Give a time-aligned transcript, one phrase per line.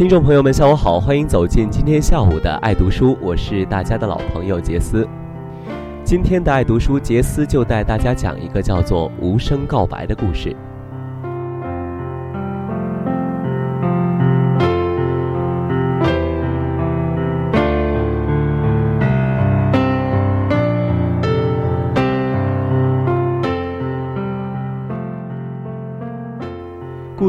[0.00, 5.06] 听众朋友们，下午好，欢迎走进今天下午的爱读书，我是大家的老朋友杰斯。
[6.02, 10.56] 今天的爱读书，杰斯就带大家讲一个叫做《无声告白》的故事。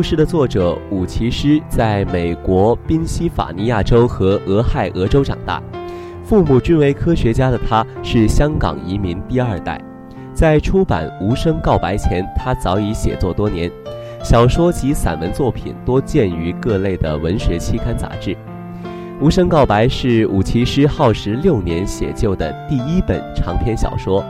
[0.01, 5.61] 故事的作者武其师在美国宾夕法尼亚州和俄亥俄州长大，
[6.23, 9.79] 父母均为科学家的他，是香港移民第二代。
[10.33, 13.71] 在出版《无声告白》前，他早已写作多年，
[14.23, 18.31] 小说及散文作品多见于各类的文学期刊杂志。
[19.21, 24.25] 《无声告白》是武其师耗时六年写就的第一本长篇小说，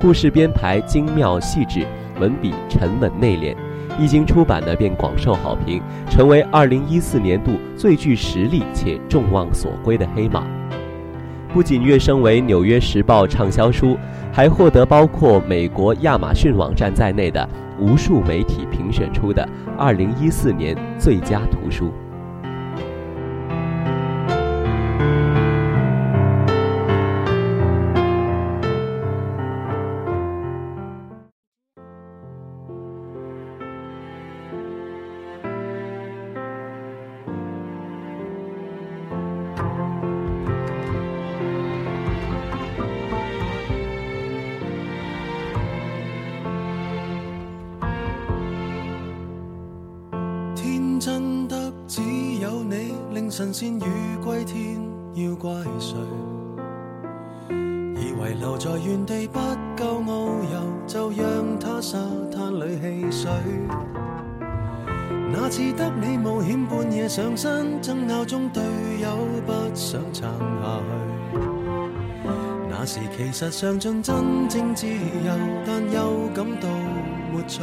[0.00, 1.86] 故事编排精妙细致，
[2.18, 3.54] 文笔沉稳内敛。
[3.98, 10.44] 一经出版呢便广受好评，成为二零一四年度最具实力且众望所归的黑马。
[11.52, 13.98] 不仅跃升为《纽约时报》畅销书，
[14.32, 17.46] 还获得包括美国亚马逊网站在内的
[17.78, 21.92] 无数媒体评选出的二零一四年最佳图书。
[62.64, 63.30] 里戏水。
[65.32, 68.62] 那次得你冒险半夜上山，争拗中队
[69.00, 70.78] 友不想撑下
[71.32, 71.38] 去。
[72.68, 75.32] 那时其实尝尽真正自由，
[75.64, 76.68] 但又感到
[77.32, 77.62] 没趣。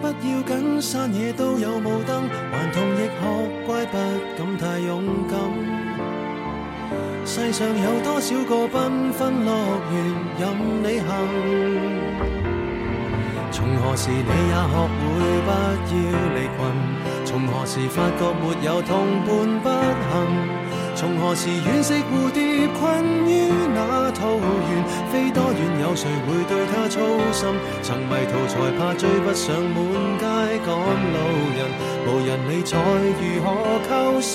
[0.00, 3.14] 不要紧，山野都有雾灯，顽童亦学
[3.66, 3.96] 乖，不
[4.36, 5.34] 敢太勇敢。
[7.24, 9.50] 世上有多少个缤纷乐
[9.90, 9.94] 园
[10.38, 10.42] 任
[10.82, 11.08] 你行？
[13.54, 15.14] 从何时你也学会
[15.46, 15.94] 不要
[16.34, 16.58] 离群？
[17.24, 19.30] 从何时发觉没有同伴
[19.62, 19.68] 不
[20.10, 20.12] 行？
[20.96, 22.82] 从何时惋惜蝴蝶困
[23.28, 24.84] 于那桃源？
[25.12, 26.98] 飞多远有谁会对它操
[27.30, 27.46] 心？
[27.80, 29.78] 曾迷途才怕追不上满
[30.18, 30.26] 街
[30.66, 30.74] 赶
[31.14, 31.16] 路
[31.54, 31.70] 人，
[32.08, 32.76] 无人理睬
[33.20, 33.46] 如何
[33.88, 34.34] 求生？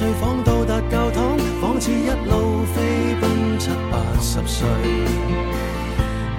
[0.00, 4.66] 几个睡房到达教堂，仿似一路飞奔七八十岁。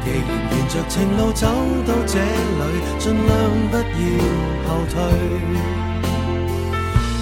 [0.04, 1.46] 既然沿着情路走
[1.86, 2.64] 到这里，
[2.98, 3.30] 尽量
[3.70, 3.84] 不要
[4.66, 4.96] 后退。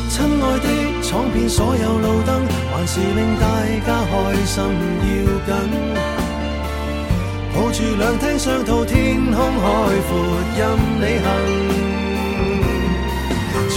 [0.07, 3.43] 亲爱的，闯遍所有路灯，还是令大
[3.85, 4.13] 家开
[4.45, 4.63] 心
[5.03, 5.11] 要
[5.45, 5.47] 紧。
[7.53, 9.67] 抱住两厅双套，天空海
[10.07, 10.15] 阔，
[10.57, 10.59] 任
[11.01, 11.98] 你行。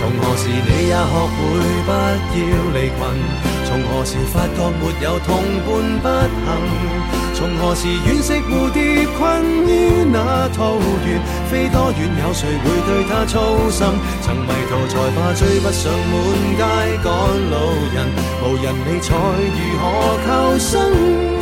[0.03, 1.39] 从何时你也学会
[1.87, 2.43] 不要
[2.75, 2.99] 离群？
[3.65, 5.31] 从何时发觉没有同
[6.03, 6.59] 伴不行？
[7.33, 10.75] 从何时惋惜蝴蝶困于那桃
[11.07, 11.23] 源？
[11.49, 13.87] 飞多远有谁会对它操心？
[14.23, 16.13] 曾迷途才怕追不上满
[16.59, 16.63] 街
[17.05, 17.07] 赶
[17.53, 17.55] 路
[17.95, 18.11] 人，
[18.43, 21.42] 无人理睬如何求生？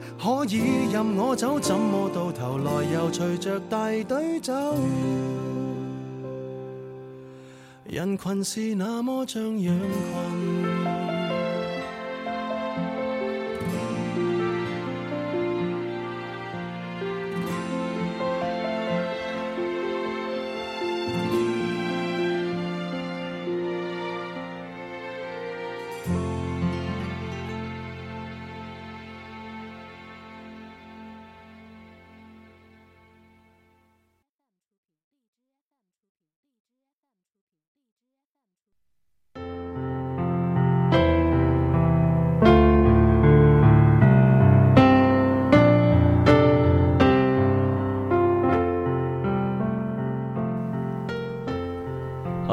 [0.21, 4.53] 可以任我走，怎么到头来又随着大队走？
[7.89, 10.80] 人群是那么像羊群。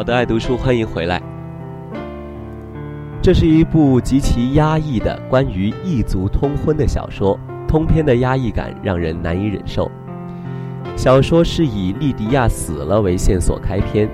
[0.08, 1.22] 的，爱读书，欢迎回来。
[3.20, 7.38] 这是一部极其压抑的关于异族通婚的小说，
[7.68, 9.90] 通篇的压抑感让人难以忍受。
[10.96, 14.08] 小说是以莉迪亚死了为线索开篇。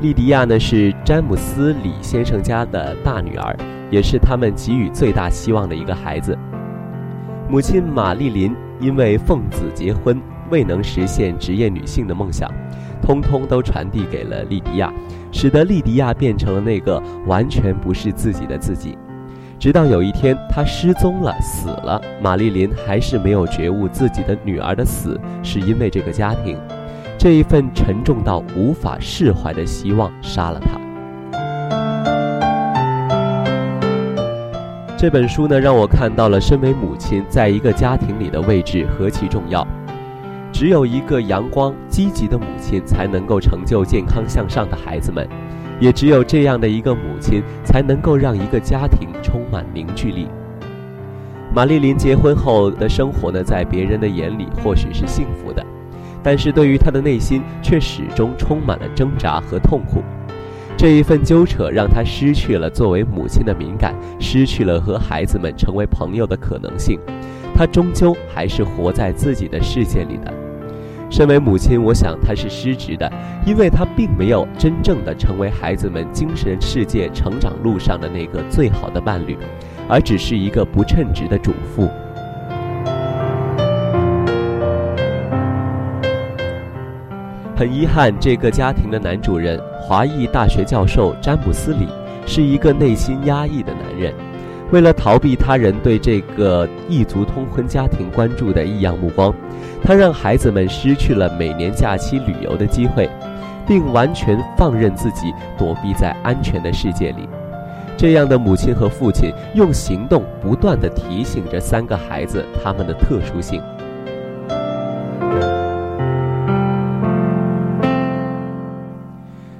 [0.00, 3.56] 莉迪亚呢是詹姆斯·李先生家的大女儿，
[3.88, 6.36] 也是他们给予最大希望的一个孩子。
[7.48, 10.20] 母亲玛丽琳因为奉子结婚，
[10.50, 12.50] 未能实现职业女性的梦想。
[13.02, 14.92] 通通都传递给了莉迪亚，
[15.32, 18.96] 使得莉迪亚变成了那个完全不是自己的自己。
[19.58, 22.00] 直到有一天，她失踪了，死了。
[22.20, 26.58] 玛丽琳还是没有觉悟自己的女儿的死是因为这个家庭，
[27.16, 30.78] 这一份沉重到无法释怀的希望杀了她。
[34.98, 39.66] 这本书呢，让我看到了身为母亲在一个家庭里的位置何其重要。
[40.58, 45.22] 只有一个阳光积极的母亲，才能够成就健康向上的孩子们；
[45.78, 50.26] 也只有这样的一个母亲，才能够让一个家庭充满凝聚力。
[51.54, 55.62] 玛丽琳结婚后的生活呢，在别人的眼里或许是幸福的，
[56.22, 60.02] 但是对于她的内心却始终充满了挣扎和痛苦。
[60.74, 66.98] 这一份纠扯让她失去了作为母亲的敏感，失去了和孩子们成为朋友的可能性。
[67.54, 70.32] 她终究还是活在自己的世界里的。
[71.08, 73.10] 身为母亲，我想她是失职的，
[73.46, 79.38] 因为她并没有真正的成为孩子们精神世界成长路上的那个最好的伴侣，
[79.88, 81.88] 而只是一个不称职的主妇。
[87.56, 91.86] 很遗憾，这个家庭的男主人，华裔大学教授詹姆斯·李，
[92.26, 94.12] 是一个内心压抑的男人。
[94.72, 99.32] 为了逃避他人对这个异族通婚家庭关注的异样目光，
[99.82, 103.08] 他让孩子们失去了每年假期旅游的机会，
[103.66, 107.28] 并完全放任自己躲避在安全的世界里。
[107.96, 113.62] 这样的母亲和父亲用行动不断地提醒着三个孩子他们的特殊性。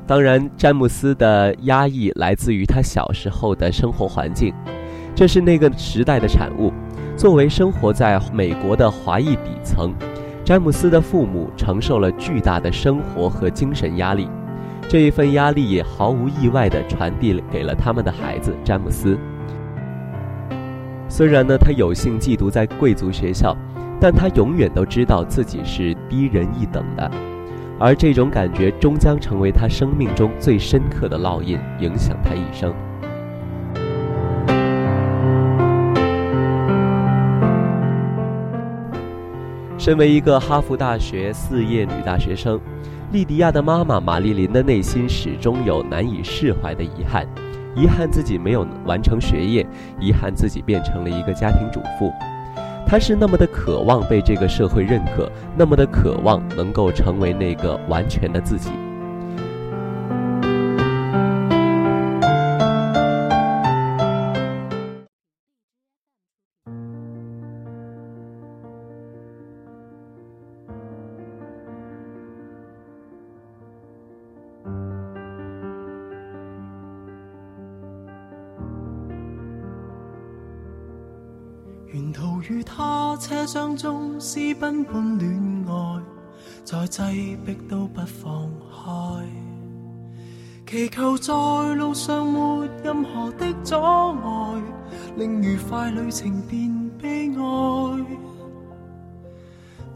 [0.05, 4.53] 当然，詹姆斯的压抑来自于他小时候的生活环境。
[5.17, 6.71] 这是那个时代的产物。
[7.17, 9.95] 作为生活在美国的华裔底层，
[10.45, 14.29] 詹姆斯的父母承受了巨大的生活和精神压力，
[14.87, 19.19] 这一份压力也毫无意外地传递给了他们的孩子詹姆斯。
[21.09, 23.57] 虽然呢，他有幸寄读在贵族学校，
[23.99, 27.11] 但他永远都知道自己是低人一等的，
[27.79, 32.75] 而这种感觉终将成为他生命中最深刻的烙印，影响他一生。
[39.87, 42.61] 身为一个哈佛大学四叶女大学生，
[43.13, 47.25] 莉迪亚的妈妈玛丽琳的内心始终有难以释怀的遗憾，
[47.77, 49.65] 遗憾自己没有完成学业，
[50.01, 52.11] 遗憾自己变成了一个家庭主妇。
[52.85, 58.71] 她是那么的渴望被这个社会认可，那么的渴望能够成为那个完全的自己。
[83.27, 86.01] 车厢中私奔般恋爱，
[86.63, 89.27] 再挤逼都不放开，
[90.65, 91.35] 祈求在
[91.75, 94.63] 路上没任何的阻碍，
[95.17, 98.07] 令愉快旅程变悲哀。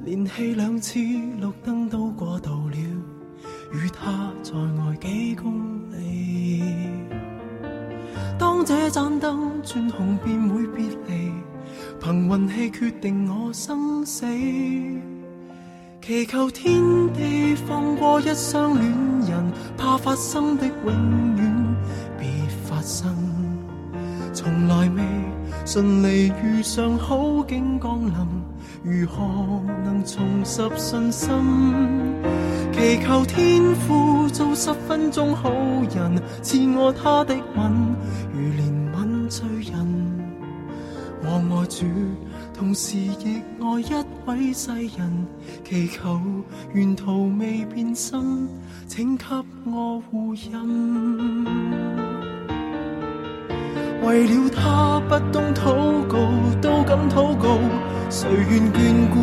[0.05, 2.77] 连气两次绿灯都过度了，
[3.73, 6.65] 与他在外几公里。
[8.37, 11.31] 当这盏灯转红，便会别离。
[12.01, 14.25] 凭运气决定我生死，
[16.01, 18.91] 祈求天地放过一双恋
[19.29, 21.77] 人，怕发生的永远
[22.19, 22.27] 别
[22.65, 23.15] 发生。
[24.33, 25.03] 从来未
[25.67, 28.15] 顺利遇上好景降临，
[28.83, 31.29] 如何能重拾信心？
[32.73, 35.51] 祈求天父做十分钟好
[35.95, 37.95] 人，赐我他的吻，
[38.33, 38.80] 如怜。
[41.71, 41.87] 主，
[42.53, 45.27] 同时亦爱一位世人，
[45.65, 46.21] 祈求
[46.75, 48.49] 沿途未变心，
[48.89, 49.25] 请给
[49.65, 51.47] 我护荫。
[54.03, 56.19] 为了他不懂祷告，
[56.61, 57.59] 都敢祷告，
[58.11, 59.21] 谁愿眷顾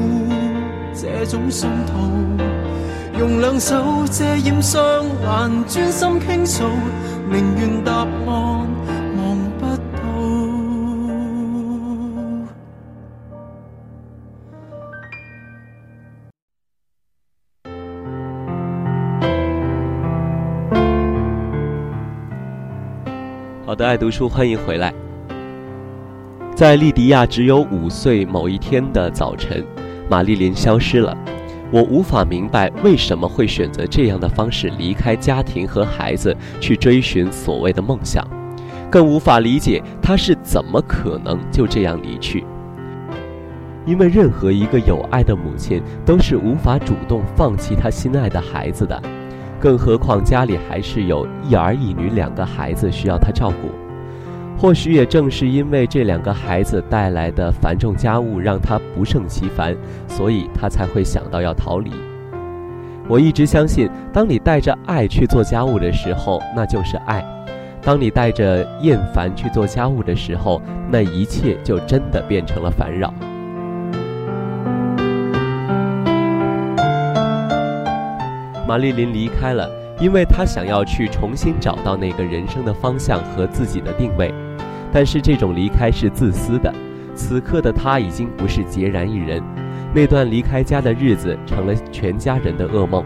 [0.94, 1.94] 这种信徒？
[3.20, 6.64] 用两手遮掩双眼，专心倾诉，
[7.30, 7.92] 宁愿答
[8.26, 8.57] 案。
[23.78, 24.92] 的，爱读书，欢迎回来。
[26.56, 29.64] 在莉迪亚只有五岁某一天的早晨，
[30.10, 31.16] 玛丽琳消失了。
[31.70, 38.28] 我无法明白为什么会选择这样的方式离开家庭和孩子，去追寻所谓的梦想，
[38.90, 42.44] 更无法理解她是怎么可能就这样离去。
[43.86, 49.00] 因为任何一个有爱的母亲都是无法主动放弃她心爱的孩子的。
[49.60, 53.70] 更何况家里还是有一儿一女两个孩子需要他照顾，
[54.58, 59.76] 或许也正是因为这两个孩子带来的繁重家务让他不胜其烦，
[60.08, 61.92] 所以他才会想到要逃离。
[63.08, 67.22] 我一直相信，当你带着爱去做家务的时候，那就是爱；
[67.82, 70.62] 当你带着厌烦去做家务的时候，
[70.92, 73.14] 那一切就真的变成了烦扰。
[78.68, 84.34] 玛丽琳离开了，因为她想要去重新找到那个人生的方向和自己的定位。
[84.92, 86.74] 但是这种离开是自私的。
[87.16, 89.42] 此刻的她已经不是孑然一人，
[89.96, 93.06] 那段离开家的日子成了全家人的噩梦。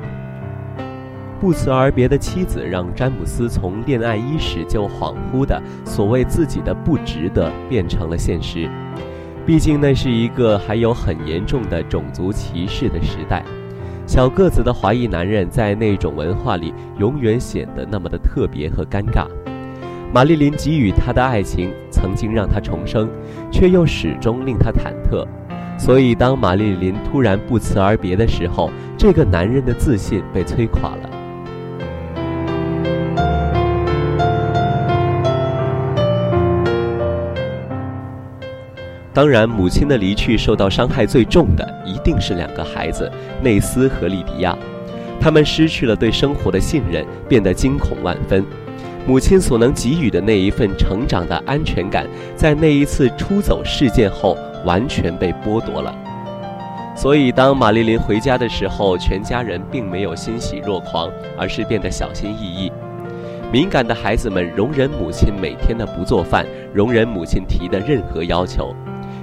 [1.39, 8.69] 不辞而别的妻子让詹姆斯从恋爱伊始就恍惚的所谓自己的不值得变成了现实。
[9.45, 13.43] 毕竟那是一个还有很严重的种族歧视的时代。
[14.11, 19.25] 小个子的华裔男人在那种文化里永远显得那么的特别和尴尬。
[20.13, 23.09] 玛丽琳给予他的爱情曾经让他重生，
[23.49, 25.25] 却又始终令他忐忑。
[25.79, 31.09] 所以，当玛丽琳突然不辞而别的时候，这个男人的自信被摧垮了。
[39.13, 44.57] 当然，母亲的离去受到伤害最重的一定是两个孩子内斯和莉迪亚，
[45.19, 48.45] 他们失去了对生活的信任，变得惊恐万分。
[49.05, 55.93] 母亲所能给予的那一份成长的安全感，在那一次出走事件后完全被剥夺了。
[56.95, 62.71] 所以，当玛丽琳回家的时候，全家人并没有欣喜若狂，而是变得小心翼翼。
[63.51, 68.73] 敏感的孩子们容忍母亲每天的不做饭，容忍母亲提的任何要求。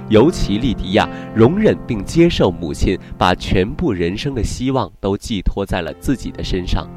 [0.09, 6.87] 尤其莉迪亚容忍并接受母亲把全部人生的希望都寄托在了自己的身上。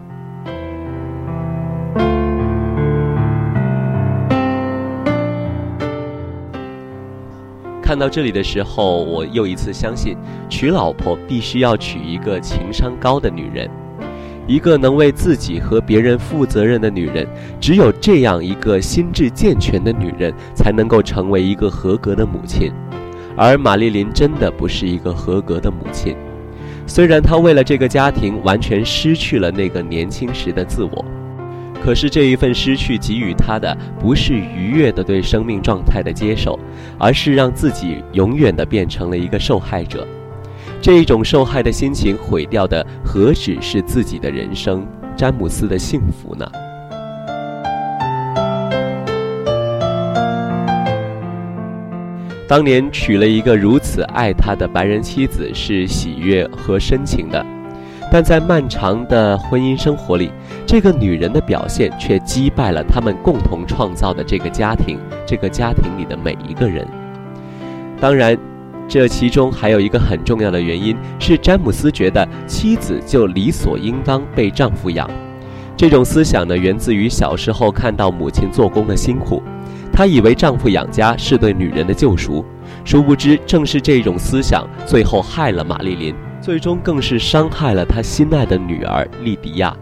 [7.82, 10.16] 看到这里的时候，我又一次相信，
[10.48, 13.68] 娶老婆必须要娶一个情商高的女人，
[14.46, 17.28] 一个能为自己和别人负责任的女人。
[17.60, 22.72] 只有这样一个心智健全的女人，才能够成为一个合格的母亲。
[23.36, 26.16] 而玛丽琳真的不是一个合格的母亲，
[26.86, 31.04] 虽然她为了这个家庭完全失去了那个年轻时的自我。
[31.84, 36.58] 可是这一份失去给予她的不是愉悦的对生命状态的接受，
[36.96, 40.06] 而是让自己永远的变成了一个受害者。
[40.80, 44.86] 这一种受害的心情毁掉的何止是自己的人生，
[45.16, 46.48] 詹姆斯的幸福呢？
[52.52, 57.42] 当年娶了一个如此爱他的白人妻子是喜悦和深情的。
[58.10, 60.30] 但在漫长的婚姻生活里，
[60.66, 66.86] 这个女人的表现却击败了他们共同创造的这个家庭，这个家庭里的每一个人。
[67.98, 68.36] 当然，
[68.86, 75.08] 这其中还有一个很重要的原因是，詹姆斯觉得妻子就理所应当被丈夫养。
[75.74, 79.42] 这种思想呢，源自于小时候看到母亲做工的辛苦，
[79.92, 82.44] 她以为丈夫养家是对女人的救赎，
[82.84, 86.14] 殊不知正是这种思想最后害了玛丽琳。
[86.40, 89.76] 最终更是伤害了她心爱的女儿莉迪亚，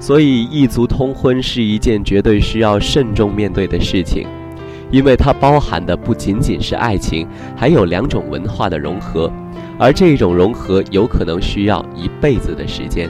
[0.00, 4.26] 所以异族通婚是一件绝对需要慎重面对的事情，
[4.90, 9.30] 因为它包含的不仅仅是爱情，还有两种文化的融合，
[9.78, 13.08] 而这种融合有可能需要一辈子的时间。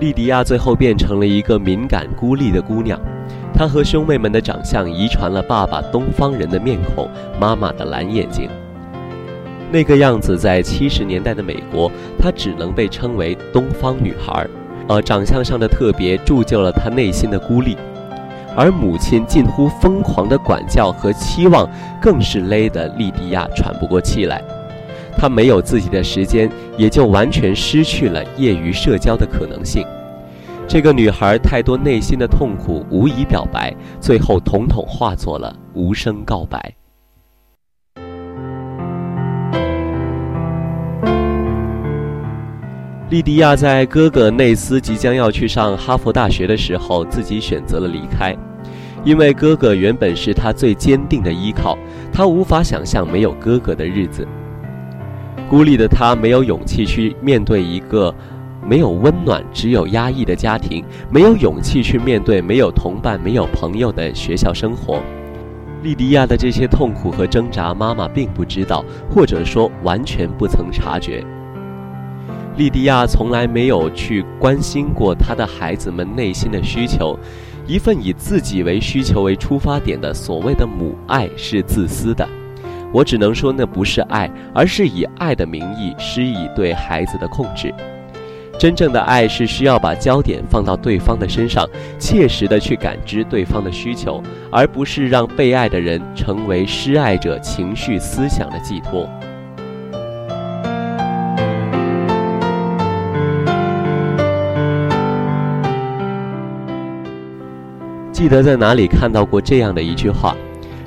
[0.00, 2.98] 莉迪亚最后变成了一个敏感孤立的姑娘。
[3.52, 7.06] 她和兄妹们的长相遗传了爸爸东方人的面孔，
[7.38, 8.48] 妈妈的蓝眼睛。
[9.70, 14.46] 那个样子在七十年代的美国，她只能被称为东方女孩，
[14.88, 17.76] 呃长相上的特别铸就了她内心的孤立。
[18.56, 21.68] 而母亲近乎疯狂的管教和期望，
[22.00, 24.42] 更是勒得莉迪亚喘不过气来。
[25.20, 29.86] 她没有自己的时间，也就完全失去了业余社交的可能性。
[30.66, 36.74] 这个女孩太多内心的痛苦无以表白，最后统统化作了无声告白。
[43.10, 48.34] 莉迪亚在哥哥内斯即将要去上哈佛大学的时候，自己选择了离开，
[49.04, 51.76] 因为哥哥原本是她最坚定的依靠，
[52.10, 54.26] 她无法想象没有哥哥的日子。
[55.50, 58.14] 孤立的她没有勇气去面对一个。
[58.62, 65.00] 没有温暖，只有压抑的家庭；没有勇气去面对没有同伴、没有朋友的学校生活。
[65.82, 71.24] 莉迪亚的这些痛苦和挣扎，妈妈并不知道，或者说完全不曾察觉。
[72.58, 77.18] 莉迪亚从来没有去关心过她的孩子们内心的需求。
[77.66, 82.28] 一份以自己为需求为出发点的所谓的母爱是自私的。
[82.92, 87.72] 我只能说，那不是爱，而是以爱的名义施以对孩子的控制。
[88.58, 91.66] 真正的爱是需要把焦点放到对方的身上，
[91.98, 94.22] 切实的去感知对方的需求，
[94.52, 99.08] 而不是让被爱的人成为施爱者情绪思想的寄托。
[108.12, 110.36] 记得在哪里看到过这样的一句话。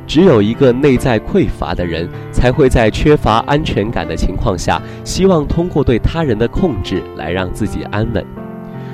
[0.05, 8.25] 只有一个内在匮乏的人，才会在缺乏安全感的情况下，希望通过对他人的控制来让自己安稳。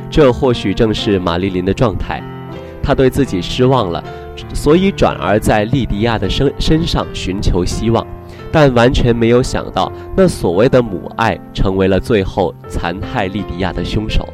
[0.09, 2.21] 这或许正是玛丽琳的状态。
[2.81, 4.03] 她对自己失望了，
[4.53, 8.05] 所以转而在莉迪亚的身身上寻求希望，
[8.51, 14.27] 但完全没有想到，那所谓的母爱成为了最后残害莉迪亚的凶手。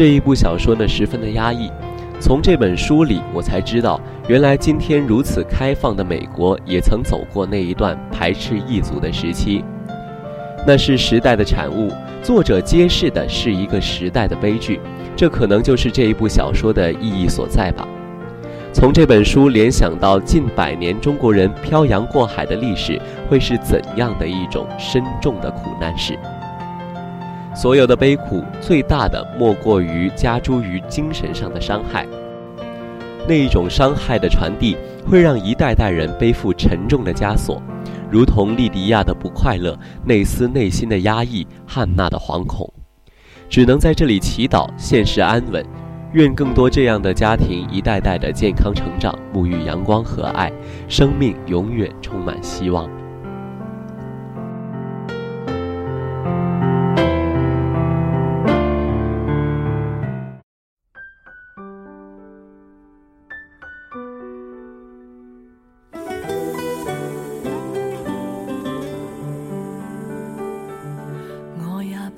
[0.00, 1.70] 这一部小说呢，十分的压抑。
[2.18, 9.62] 从这本书里，我才知道，原来今天如此开放的美国，也曾走过那一段排斥异族的时期。
[10.66, 14.80] 那是时代的产物，作者揭示的是一个时代的悲剧。
[15.14, 17.86] 这可能就是这一部小说的意义所在吧。
[18.72, 26.18] 从这本书联想到近百年中国人漂洋过海的历史，会是怎样的一种深重的苦难史？
[27.54, 32.06] 所有的悲苦，最大的莫过于加诸于精神上的伤害。
[33.28, 37.60] 那一种伤害的传递，会让一代代人背负沉重的枷锁，
[38.10, 42.72] 如同莉迪亚的不快乐、内斯内心的压抑、汉娜的惶恐。
[43.48, 45.64] 只能在这里祈祷现实安稳，
[46.12, 50.50] 愿更多这样的家庭一代代的健康成长，沐浴阳光和爱，
[50.88, 52.99] 生命永远充满希望。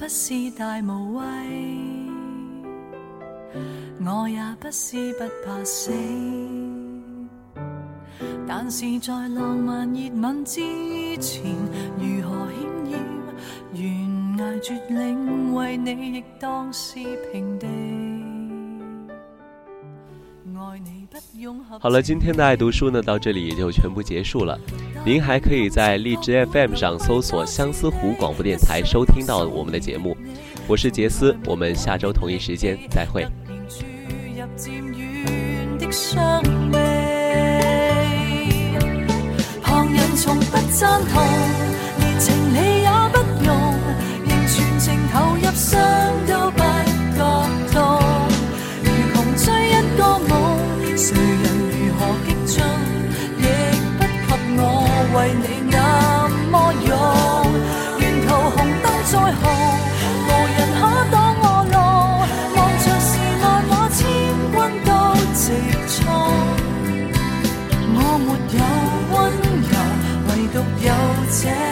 [0.03, 1.23] 不是大无畏，
[4.05, 5.93] 我也不是不怕死，
[8.45, 10.61] 但是在浪漫热吻之
[11.19, 11.45] 前，
[11.97, 12.99] 如何险要
[13.77, 16.99] 悬崖绝岭，为你亦当是
[17.31, 17.69] 平地。
[21.81, 24.59] 好了，今天的爱读书呢，到这里也就全部结束了。
[25.05, 30.17] 您还可以在荔枝 FM 上搜索相思湖广播电台，收听到我们的节目。
[30.67, 33.27] 我是杰斯，我们下周同一时间再会。
[39.61, 41.23] 旁人從不贊同，
[71.45, 71.72] 我